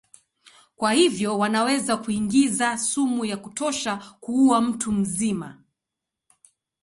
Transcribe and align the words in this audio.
Kwa 0.75 0.91
hivyo 0.91 1.37
wanaweza 1.37 1.97
kuingiza 1.97 2.77
sumu 2.77 3.25
ya 3.25 3.37
kutosha 3.37 3.97
kuua 4.19 4.61
mtu 4.61 4.91
mzima. 4.91 5.63